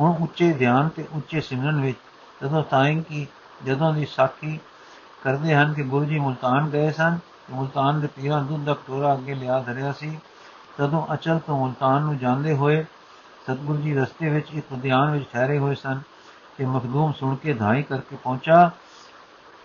[0.00, 1.98] ਹੁਣ ਉੱਚੇ ਧਿਆਨ ਤੇ ਉੱਚੇ ਸਿਮਰਨ ਵਿੱਚ,
[2.42, 3.26] ਜਦੋਂ ਤਾਈਂ ਕੀ
[3.64, 4.60] ਜਦੋਂ ਦੀ ਸਾਖੀ
[5.24, 7.18] ਕਰਦੇ ਹਨ ਕਿ ਗੁਰੂ ਜੀ ਮੁਲਤਾਨ ਗਏ ਸਨ
[7.50, 10.18] ਮੁਲਤਾਨ ਦੇ ਪੀਰਾਂ ਦੁੱਧ ਦਾ ਕਟੋਰਾ ਅੱਗੇ ਲਿਆ ਧਰਿਆ ਸੀ।
[10.78, 12.84] ਤਦੋਂ ਅਚਲ ਤੋਂ ਮੁਲਤਾਨ ਨੂੰ ਜਾਂਦੇ ਹੋਏ,
[13.42, 16.00] ਸਤਗੁਰੂ ਜੀ ਰਸਤੇ ਵਿੱਚ ਇੱਕ ਉਦਿਆਨ ਵਿੱਚ ਠਹਿਰੇ ਹੋਏ ਸਨ।
[16.62, 18.70] ਕਿ ਮਖਦੂਮ ਸੁਣ ਕੇ ਧਾਈ ਕਰਕੇ ਪਹੁੰਚਾ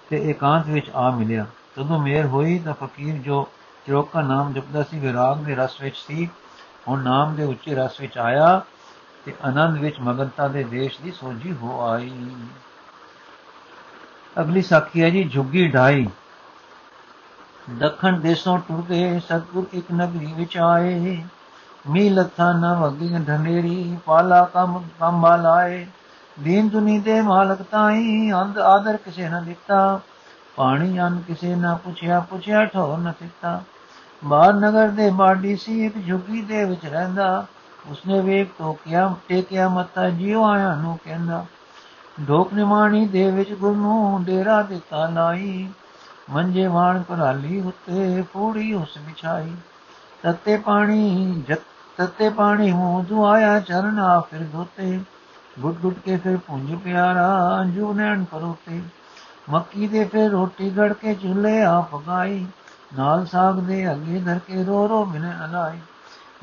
[0.09, 3.49] ਤੇ ਇਕਾਂਤ ਵਿੱਚ ਆ ਮਿਲਿਆ। ਤਦੋਂ ਮੇਰ ਹੋਈ ਤਾਂ ਫਕੀਰ ਜੋ
[3.87, 6.29] ਚਰੋਕਾ ਨਾਮ ਜਪਦਾ ਸੀ, ਵਿਰਾਗ ਦੇ ਰਸ ਵਿੱਚ ਸੀ,
[6.87, 8.61] ਹੁਣ ਨਾਮ ਦੇ ਉੱਚੇ ਰਸ ਵਿੱਚ ਆਇਆ
[9.25, 12.35] ਤੇ ਆਨੰਦ ਵਿੱਚ ਮਗਨਤਾ ਦੇ ਦੇਸ਼ ਦੀ ਸੋਝੀ ਹੋ ਆਈ।
[14.39, 16.07] ਅਗਲੀ ਸਾਖੀ ਹੈ ਜੀ ਝੁੱਗੀ ਢਾਈ।
[17.69, 21.23] ਦੱਖਣ ਦੇਸੋਂ ਟੁਰਦੇ ਸਤਗੁਰ ਇੱਕ ਨਗਰੀ ਵਿੱਚ ਆਏ।
[21.89, 25.87] ਮੀ ਲੱਥਾ ਨਾ ਵਗੀ ਢੰਡੇਰੀ ਪਾਲਾ ਕੰਮ ਕੰਬਾ ਲਾਏ।
[26.43, 29.99] ਦੀਨ ਦੁਨੀ ਦੇ ਮਾਲਕ ਤਾਈ ਅੰਧ ਆਦਰ ਕਿਸੇ ਨਾ ਦਿੱਤਾ,
[30.55, 33.63] ਪਾਣੀ ਅਨ ਕਿਸੇ ਨਾ ਪੁੱਛਿਆ ਪੁੱਛਿਆ ਠੋਰ ਨਾ ਦਿੱਤਾ
[34.25, 37.45] ਬਾਹਰ ਨਗਰ ਦੇ ਬਾਡੀ ਸੀ, ਇੱਕ ਝੁੱਗੀ ਦੇ ਵਿੱਚ ਰਹਿੰਦਾ।
[37.89, 41.45] ਉਸਨੇ ਵੇਖ ਤੋ ਕਿਆ ਟੇਕਿਆ ਮਤਾ ਜਿਉ ਆਇਆ ਨੂੰ ਕਹਿੰਦਾ,
[42.27, 45.69] ਢੋਕ ਨਿਮਾਣੀ ਦੇ ਵਿੱਚ ਗੁਰ ਨੂੰ ਡੇਰਾ ਦਿੱਤਾ ਲਾਈ।
[46.29, 49.55] ਮੰਜੇ ਵਾਣ ਭਰਾਲੀ ਉੱਤੇ ਪੂੜੀ ਉਸ ਵਿਛਾਈ।
[50.23, 51.59] ਤੱਤੇ ਪਾਣੀ, ਜਤ,
[51.97, 54.99] ਤੱਤੇ ਪਾਣੀ ਮੂੰਹ ਦੁਆਇਆ ਚਰਨਾ ਫਿਰ ਧੋਤੇ।
[55.59, 58.81] ਗੁੱਟ ਗੁੱਟ ਕੇ ਫਿਰ ਪੁੰਜ ਪਿਆਰਾ, ਅੰਜੂ ਨੈਣ ਪਰੋਤੇ
[59.49, 62.45] ਮੱਕੀ ਦੇ ਫਿਰ ਰੋਟੀ ਗੜ ਕੇ ਚੁੱਲੇ ਆ ਪਕਾਈ
[62.97, 65.79] ਨਾਲ ਸਾਗ ਦੇ ਅੱਗੇ ਧਰ ਕੇ ਰੋ ਰੋ ਮਿਨੇ ਅਲਾਈ।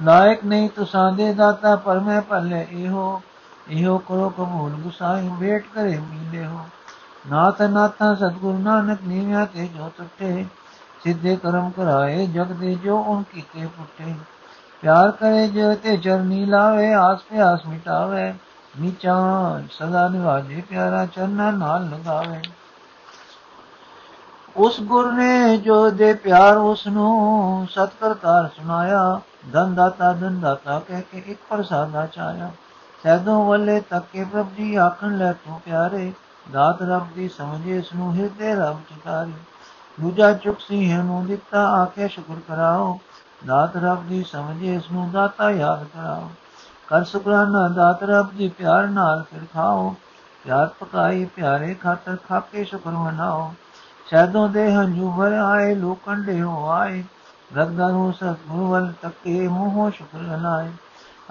[0.00, 3.22] ਲਾਇਕ ਨਹੀਂ ਤੁਸਾਂ ਦੇ ਦਾਤਾ, ਪਰ ਮੈਂ ਪੱਲੇ ਇਹੋ।
[3.68, 6.66] ਇਹੋ ਕਰੋ ਕਬੂਲ ਗੁਸਾਈ, ਵੇਟ ਕਰੇ ਮੀਲੇ ਹੋ।
[7.30, 10.46] ਨਾਥ ਨਾਥਾ ਸਤਗੁਰ ਨਾਨਕ ਨੀਵਿਆ ਤੇ ਜੋ ਤੁਟੇ।
[11.04, 14.14] ਸਿੱਧੇ ਕਰਮ ਕਰਾਏ, ਜਗ ਦੇ ਜੋ ਉਨ ਕੀਤੇ ਪੁੱਟੇ।
[14.82, 18.34] ਪਿਆਰ ਕਰੇ ਜੋ ਤੇ ਚਰਨੀ ਲਾਵੇ, ਆਸ ਪਿਆਸ ਮਿਟਾਵੇ।
[18.80, 19.14] ਨੀਚਾ
[19.70, 22.40] ਸਦਾ ਨਿਵਾਜੇ ਪਿਆਰਾ ਚਰਨਾ ਨਾਲ ਲਗਾਵੇ
[24.56, 29.20] ਉਸ ਗੁਰ ਨੇ ਜੋ ਦੇ ਪਿਆਰ ਉਸ ਨੂੰ ਸਤਕਰਤਾਰ ਸੁਨਾਇਆ
[29.52, 32.50] ਧਨ ਦਾਤਾ ਧਨ ਦਾਤਾ ਕਹਿ ਕੇ ਇੱਕ ਪ੍ਰਸਾਦਾ ਚਾਇਆ
[33.02, 36.12] ਸੈਦੋਂ ਵੱਲੇ ਤੱਕੇ ਪ੍ਰਭ ਜੀ ਆਖਣ ਲੈ, ਤੂੰ ਪਿਆਰੇ,
[36.52, 39.32] ਦਾਤ ਰੱਬ ਦੀ ਸਮਝੇ ਇਸ ਨੂੰ ਹਿਰਦੇ ਰੱਬ ਚਿਤਾਰੀ
[40.00, 42.98] ਦੂਜਾ ਚੁੱਕ ਸੀ ਨੂੰ ਦਿੱਤਾ ਆਖੇ ਸ਼ੁਕਰ ਕਰਾਓ।
[43.46, 46.30] ਦਾਤ ਰੱਬ ਦੀ ਸਮਝੇ ਇਸ ਨੂੰ ਦਾਤਾ ਯਾਦ ਕਰਾਓ।
[46.88, 49.94] ਕਰ ਸ਼ੁਕਰਾਨਾ ਦਾਤ ਰੱਬ ਦੀ ਪਿਆਰ ਨਾਲ ਫਿਰ ਖਾਓ।
[50.44, 53.54] ਪਿਆਰ ਪਕਾਈ, ਪਿਆਰੇ ਖਾਤਰ ਖਾਕੇ ਸ਼ੁਕਰ ਮਨਾਓ।
[54.06, 57.04] ਸ਼ਾਦੋਂ ਦੇ ਹੰਝੂ ਭਰ ਆਏ ਲੋਕੰਡੇ ਹੋ ਆਏ।
[57.56, 60.70] ਰਗਦਾ ਨੂੰ ਸਤਿਗੁਰੂ ਵੱਲ ਤੱਕੇ, ਮੂੰਹੋਂ ਸ਼ੁਕਰ ਲਾਏ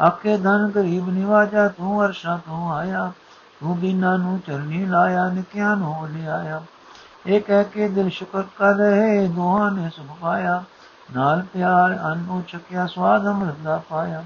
[0.01, 3.11] ਆਖੇ, ਧਨ ਗਰੀਬ ਨਿਵਾਜਾ, ਤੂੰ ਅਰਸ਼ਾ ਤੋਂ ਆਇਆ।
[3.61, 6.61] ਤੂੰ ਦਿਨਾਂ ਨੂੰ ਚਰਨੀ ਲਾਇਆ, ਨਿਕਿਆਂ ਨੂੰ ਲਿਆਇਆ।
[7.25, 10.63] ਇਹ ਕਹਿ ਕੇ ਦਿਲ ਸ਼ੁਕਰ ਕਰ ਰਹੇ, ਦੋਹਾਂ ਨੇ ਸੁਖ ਪਾਇਆ।
[11.15, 14.23] ਨਾਲ ਪਿਆਰ, ਅਨੂ ਚਕਿਆ ਸਵਾਦ ਅੰਮ੍ਰਿਤ ਦਾ ਪਾਇਆ।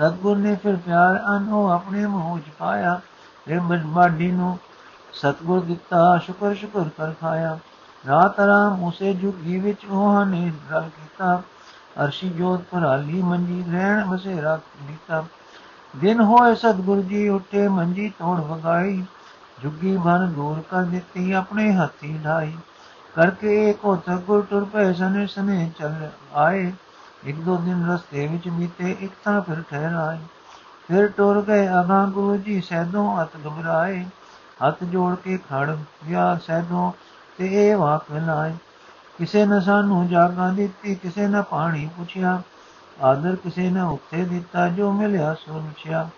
[0.00, 3.00] ਸਤਗੁਰ ਨੇ ਫਿਰ ਪਿਆਰ ਅਨੂ ਆਪਣੇ ਮੂੰਹ ਚ ਪਾਇਆ।
[3.46, 4.58] ਫਿਰ ਬਾਡੀ ਨੂੰ
[5.12, 7.58] ਸਤਗੁਰ ਦਿੱਤਾ, ਸ਼ੁਕਰ ਸ਼ੁਕਰ ਕਰ ਖਾਇਆ।
[8.08, 11.42] ਰਾਤ ਆਰਾਮ ਉਸੇ ਜੁਗੀ ਵਿੱਚ ਉਹ ਨੇ ਰਲ ਕੀਤਾ।
[12.04, 15.24] ਅਰਸ਼ੀ ਜੋਤ ਪਰਾਲੀ ਮੰਜੀ ਰਹਿਣ ਬਸੇਰਾ ਕੀਤਾ।
[15.96, 19.04] ਦਿਨ ਹੋਏ ਸਤਗੁਰ ਜੀ ਉੱਠੇ, ਮੰਜੀ ਤੋੜ ਵਗਾਈ।
[19.62, 22.52] ਜੁਗੀ ਬਨ ਦੂਰ ਕਰ ਦਿੱਤੀ, ਆਪਣੇ ਹੱਥੀ ਢਾਈ
[23.14, 26.72] ਕਰਕੇ ਕੋ ਤਗੁਰ ਟੁਰ ਪਏ ਸਨੇ ਸਨੇ ਚੱਲ ਆਏ।
[27.24, 30.18] ਇੱਕ ਦੋ ਦਿਨ ਰਸਤੇ ਵਿੱਚ ਬੀਤੇ, ਇੱਕ ਤਾਂ ਫਿਰ ਠਹਿਰਾਏ
[30.88, 34.04] ਫਿਰ ਟੁਰ ਗਏ ਅਗਾ ਗੁਰੂ ਜੀ, ਸੈਦੋਂ ਹੱਥ ਘਬਰਾਏ
[34.66, 35.76] ਹੱਥ ਜੋੜ ਕੇ ਖੜ
[36.08, 36.92] ਗਿਆ ਸੈਦੋਂ
[37.38, 38.54] ਤੇ ਇਹ ਵਾਕ ਲਾਏ।
[39.18, 42.42] ਕਿਸੇ ਨੇ ਸਾਨੂੰ ਜਾਗਾਂ ਦਿੱਤੀ, ਕਿਸੇ ਨੇ ਪਾਣੀ ਪੁੱਛਿਆ।
[43.02, 46.08] ਆਦਰ ਕਿਸੇ ਨੇ ਉੱਤੇ ਦਿੱਤਾ, ਜੋ ਮਿਲਿਆ ਸੋ ਪੁੱਛਿਆ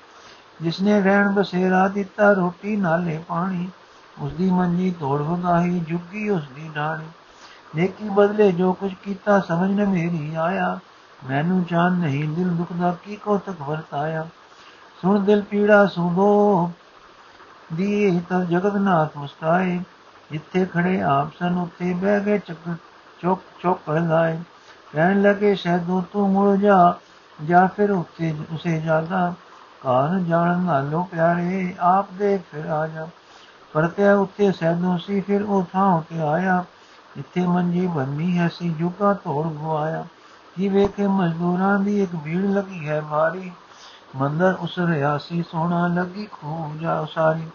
[0.62, 3.68] ਜਿਸਨੇ ਰਹਿਣ ਬਸੇਰਾ ਦਿੱਤਾ, ਰੋਟੀ, ਨਾਲੇ ਪਾਣੀ।
[4.18, 7.06] ਉਸ ਦੀ ਮੰਜੀ ਤੋੜ ਵਗਾਹੀ, ਜੁਗੀ ਉਸ ਦੀ ਢਾਣੀ
[7.76, 10.78] ਨੇਕੀ ਬਦਲੇ ਜੋ ਕੁਝ ਕੀਤਾ, ਸਮਝ ਨ ਮੇਰੀ ਆਇਆ।
[11.31, 14.29] ਮੈਨੂੰ ਜਾਣ ਨਹੀਂ, ਦਿਲ ਦੁਖ ਦਾ ਕੀ ਕੋ ਤਕ ਵਰਤਾਇਆ
[15.02, 16.71] ਸੁਣ ਦਿਲ ਪੀੜਾ, ਸੁਣੋ
[17.73, 19.81] ਦੀ ਤਾਂ ਜਗਤਨਾਥ ਮੁਸਕਾਏ।
[20.33, 22.76] ਜਿੱਥੇ ਖੜੇ ਆਪ ਸਨ ਉੱਤੇ ਬਹਿ ਗਏ ਚੱਕ
[23.21, 24.38] ਚੁੱਕ ਚੁੱਕ ਲਾਏ।
[24.93, 26.95] ਕਹਿਣ ਲੱਗੇ, ਸ਼ਹਿਦੋ, ਤੂੰ ਮੁੜ ਜਾ,
[27.45, 29.35] ਜਾਂ ਫਿਰ ਉੱਤੇ ਉਸੇ ਜਾਦਾ
[29.83, 33.09] ਕਾਨ ਜਾਣ ਨਾਲੋ ਪਿਆਰੇ, ਆਪ ਦੇ ਫਿਰ ਆ ਜਾ।
[33.73, 36.64] ਪਰਤਿਆ ਉੱਤੇ ਸਹਿਦੋ ਸੀ, ਫਿਰ ਉਹ ਥਾਂ ਉਤੇ ਆਇਆ।
[37.17, 40.04] ਜਿੱਥੇ ਮੰਜੀ ਬੰਨੀ ਹੈ ਸੀ, ਜੁਗਾ ਤੋੜ ਗਵਾਇਆ।
[40.58, 43.52] ਜੀ ਵੇਖੇ ਮਜ਼ਦੂਰਾਂ ਦੀ ਇੱਕ ਭੀੜ ਲੱਗੀ ਹੈ ਮਾਰੀ,
[44.17, 47.47] ਮੰਦਰ ਉਸ ਰਿਆ ਸੀ ਸੋਨਾ ਲੱਗੀ, ਖੂਬ ਜਾ ਸਾਰੀ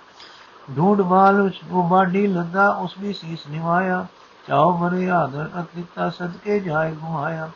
[0.77, 4.05] ਢੂੰਡ ਬਾਲ ਉਹ ਬਾਡੀ ਲੱਦਾ, ਉਸ ਵੀ ਸੀਸ ਨਿਵਾਇਆ।
[4.47, 7.49] ਚਾਉ ਬਰੇ ਆਦਰ ਅਤਿਤਾ ਸਦਕੇ ਜਾਏ ਗੁਆਇਆ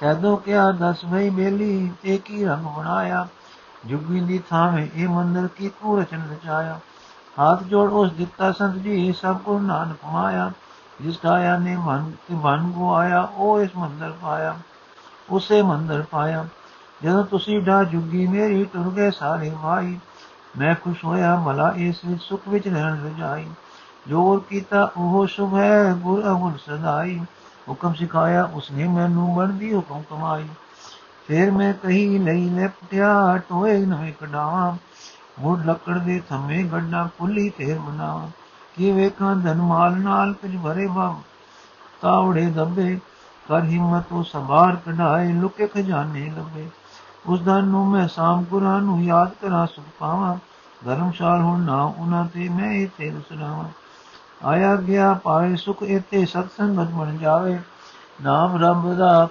[0.00, 3.26] ਸੈਦੋ ਕਿਆ ਦਸ ਭਈ ਬੇਲੀ ਇੱਕ ਹੀ ਰੰਗ ਬਣਾਇਆ?
[3.86, 6.80] ਜੁਗੀ ਦੀ ਥਾਵੇਂ ਇਹ ਮੰਦਰ ਕੀ ਕੋ ਰਚਨ ਰਚਾਇਆ
[7.38, 10.50] ਹਾਥ ਜੋੜ ਉਸ ਦਿੱਤਾ, ਸੰਤ ਜੀ ਸਭ ਕੋ ਨਾਨਕ ਮਾਇਆ।
[11.00, 14.56] ਜਿਸ ਕਾਇਆ ਨੇ ਮਨ, ਤੇ ਮਨ ਕੋ ਆਇਆ ਉਹ ਇਸ ਮੰਦਰ ਪਾਇਆ।
[15.30, 16.46] ਉਸੇ ਮੰਦਰ ਪਾਇਆ।
[17.04, 19.98] ਜਦੋਂ ਤੁਸੀਂ ਢਾ ਜੁਗੀ ਮੇਰੀ ਟੁਰ ਗਏ ਸਾਰੇ ਭਾਈ
[20.58, 23.46] ਮੈਂ ਖੁਸ਼ ਹੋਇਆ, ਮਲਾ ਇਸ ਵਿੱਚ ਸੁਖ ਵਿੱਚ ਰਹਿਣ ਰਜਾਈ।
[24.08, 27.20] ਜੋ ਕੀਤਾ, ਉਹ ਸ਼ੁਭ ਹੈ, ਗੁਰ ਅਵਨ ਸਦਾਈ।
[27.68, 30.48] ਹੁਕਮ ਸਿਖਾਇਆ, ਉਸਨੇ ਮੈਨੂੰ ਬਣਦੀ ਹੁਕਮ ਕਮਾਈ।
[31.28, 34.76] ਫਿਰ ਮੈਂ ਕਹੀ ਲਈ ਲੈ ਪਟਿਆ ਟੋਏ ਨਵੇਂ ਕਢਾਵਾਂ।
[35.40, 38.28] ਮੁੜ ਲੱਕੜ ਦੇ ਥੰਮੇ ਗੱਡਾ ਪੁੱਲੀ ਫੇਰ ਬਣਾਵਾਂ
[38.76, 41.16] ਕੀ ਵੇਖਾਂ, ਧਨ ਮਾਲ ਨਾਲ ਕੁਝ ਭਰੇ ਬਾ
[42.00, 43.00] ਤਾਵੜੇ ਦੱਬੇ
[43.48, 46.68] ਕਰ ਹਿੰਮਤ ਉਹ ਸਬਾਰ ਕਢਾਏ, ਲੁਕੇ ਖਜ਼ਾਨੇ ਲੱਭੇ।
[47.26, 50.36] ਉਸ ਦਿਨ ਨੂੰ ਮੈਂ ਸਾਮ ਕੁਰਾਨ ਨੂੰ ਯਾਦ ਕਰਾਂ, ਸੁਖ ਪਾਵਾਂ।
[50.84, 53.68] ਧਰਮਸ਼ਾਲ ਹੁਣ ਨਾ ਉਹਨਾਂ ਤੇ ਮੈਂ ਇਹ ਤੇਰ ਸੁਣਾਵਾਂ।
[54.44, 57.60] ਆਇਆ ਗਿਆ ਪਾਏ ਸੁਖ ਇਤੇ ਸਤਸੰਗਤ ਬਣ ਜਾਵੇ।
[58.22, 59.28] ਨਾਮ ਰੱਬ ਦਾ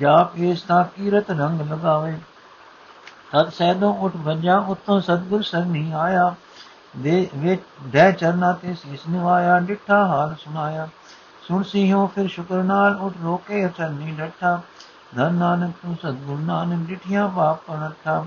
[0.00, 2.18] ਜਾਪ ਇਸ ਤਾਂ ਕੀਰਤ ਰੰਗ ਲਗਾਵੇ।
[3.32, 6.34] ਤਦ ਸੈਦੋਂ ਉਠ ਭੰਜਾ ਉਤੋਂ ਸਤਗੁਰ ਸਰਨੀ ਆਇਆ।
[6.96, 10.88] ਦੇ ਵਿੱਚ ਦੇ ਚਰਨਾ ਤੇ ਸੀਸ ਨਿਵਾਇਆ, ਡਿੱਠਾ ਹਾਲ ਸੁਨਾਇਆ
[11.48, 14.60] ਸੁਣ ਸਿਓ ਫਿਰ ਸ਼ੁਕਰ ਨਾਲ ਉਠ ਰੋਕੇ ਅਚਰਨੀ ਡੱਠਾ।
[15.16, 18.26] ਧਨ ਨਾਨਕ ਤੂੰ ਸਤਗੁਰ ਨਾਨਕ ਡਿਠੀਆਂ ਬਾਪ ਪਣਠਾ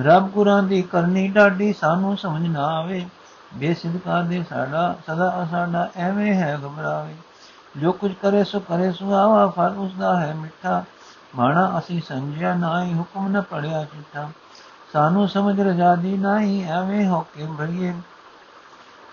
[0.00, 3.06] ਰੱਬ ਗੁਰਾਂ ਦੀ ਕਰਨੀ ਡਾਡੀ ਸਾਨੂੰ ਸਮਝ ਨਾ ਆਵੇ।
[3.54, 7.16] ਬੇਸਿਦਕਾ ਦੇ ਸਾਡਾ, ਸਦਾ ਸਾਡਾ ਐਵੇਂ ਹੈ ਘਬਰਾਵੇ।
[7.76, 10.84] ਜੋ ਕੁਝ ਕਰੇ ਸੋ ਕਰੇ, ਸੁਆਵਾ ਫਲ ਉਸ ਦਾ ਹੈ ਮਿੱਠਾ।
[11.36, 14.30] ਮਾਣਾ ਅਸੀਂ ਸਮਝਿਆ ਨਹੀਂ, ਹੁਕਮ ਨ ਪੜਿਆ ਚਿੱਠਾ
[14.92, 17.94] ਸਾਨੂੰ ਸਮਝ ਰਜਾਦੀ ਨਹੀਂ, ਐਵੇਂ ਹੋ ਕੇ ਭਈਏ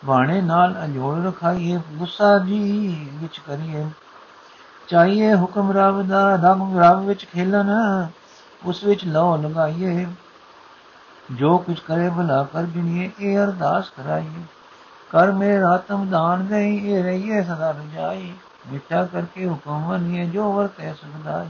[0.06, 3.86] ਬਾਣੇ ਨਾਲ ਅਜੋੜ ਰਖਾਈਏ, ਗੁੱਸਾ ਜੀ ਵਿੱਚ ਕਰੀਏ।
[4.88, 7.70] ਚਾਹੀਏ ਹੁਕਮ ਰਬ ਦਾ ਰੰਗ ਰਬ ਵਿੱਚ ਖੇਲਣ,
[8.66, 10.08] ਉਸ ਵਿੱਚ ਲੋ ਲਗਾਈਏ।
[11.32, 14.44] ਜੋ ਕੁਝ ਕਰੇ ਭਲਾ ਕਰ ਗਿਣੀਏ, ਇਹ ਅਰਦਾਸ ਕਰਾਈਏ।
[15.12, 18.34] ਕਰ ਮੇ ਆਤਮ ਦਾਨ ਗਈ ਇਹ ਰਹੀਏ ਸਦਾ ਰਜਾਈ।
[18.72, 21.48] ਮਿੱਠਾ ਕਰਕੇ ਹੁਕਮ ਮੰਨੀਏ, ਜੋ ਵਰਤੇ ਸੁਖਦਾਈ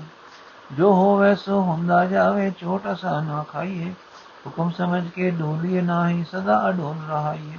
[0.72, 3.94] ਜੋ ਹੋਵੇ ਸੋ ਹੁੰਦਾ ਜਾਵੇ ਛੋਟਾ ਸਾ ਨਾ ਖਾਈਏ।
[4.46, 7.58] ਹੁਕਮ ਸਮਝ ਕੇ ਡੋਲੀਏ ਨਾ ਹੀ ਸਦਾ ਅਡੋਲ ਰਹਾਈਏ।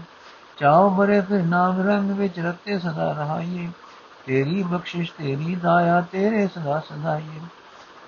[0.56, 3.68] ਚਾਉ ਬਰੇ ਫਿਰ ਨਾਮ ਰੰਗ ਵਿੱਚ ਰਤੇ ਸਦਾ ਰਹਾਈਏ।
[4.26, 7.40] ਤੇਰੀ ਬਖਸ਼ਿਸ਼, ਤੇਰੀ ਦਾਇਆ, ਤੇਰੇ ਸਦਾ ਸਦਾਈਏ।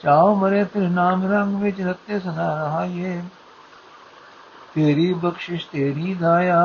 [0.01, 3.23] ਚਾਉ ਮਰੇ ਫਿਰ ਨਾਮ ਰੰਗ ਵਿੱਚ ਰਤੇ ਸਦਾ ਰਹਾਈਏ।
[4.75, 6.63] ਤੇਰੀ ਬਖਸ਼ਿਸ਼, ਤੇਰੀ ਦਇਆ,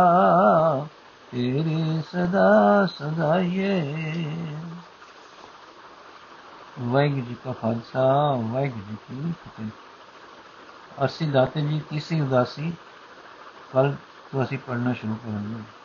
[1.31, 3.95] ਤੇਰੇ ਸਦਾ ਸਦਾਈਏ।
[6.79, 9.67] ਵਾਹਿਗੁਰੂ ਜੀ ਕਾ ਖਾਲਸਾ, ਵਾਹਿਗੁਰੂ ਜੀ ਕੀ ਫਤਿਹ।
[11.03, 12.73] ਅਰਸੀ ਦਾਤੇ ਜੀ ਤੀਸਰੀ ਉਦਾਸੀ
[13.73, 13.93] ਕੱਲ
[14.33, 15.82] ਤੋਂ ਅਸੀਂ ਪੜ੍ਹਨਾ ਸ਼ੁਰੂ ਕਰਾਂਗੇ।